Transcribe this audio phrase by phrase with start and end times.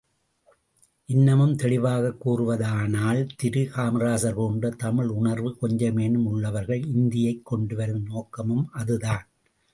[1.05, 9.27] இன்னமும் தெளிவாகக் கூறுவதானால், திரு காமராசர் போன்ற தமிழுணர்வு கொஞ்சமேனும் உள்ளவர்கள், இந்தியைக் கொண்டுவரும் நோக்கமும் அதுதான்.